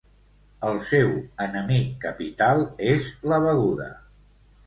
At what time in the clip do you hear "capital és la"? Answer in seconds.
2.07-3.39